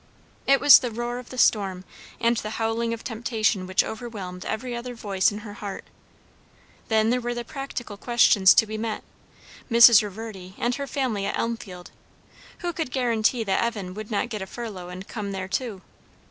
It 0.47 0.59
was 0.59 0.79
the 0.79 0.89
roar 0.89 1.19
of 1.19 1.29
the 1.29 1.37
storm 1.37 1.85
and 2.19 2.35
the 2.37 2.49
howling 2.57 2.91
of 2.91 3.03
temptation 3.03 3.67
which 3.67 3.83
overwhelmed 3.83 4.43
every 4.45 4.75
other 4.75 4.95
voice 4.95 5.31
in 5.31 5.41
her 5.45 5.53
heart. 5.53 5.85
Then 6.87 7.11
there 7.11 7.21
were 7.21 7.43
practical 7.43 7.97
questions 7.97 8.55
to 8.55 8.65
be 8.65 8.79
met. 8.79 9.03
Mrs. 9.69 10.01
Reverdy 10.01 10.55
and 10.57 10.73
her 10.73 10.87
family 10.87 11.27
at 11.27 11.37
Elmfield, 11.37 11.91
who 12.61 12.73
could 12.73 12.89
guarantee 12.89 13.43
that 13.43 13.63
Evan 13.63 13.93
would 13.93 14.09
not 14.09 14.29
get 14.29 14.41
a 14.41 14.47
furlough 14.47 14.89
and 14.89 15.07
come 15.07 15.33
there 15.33 15.47
too? 15.47 15.83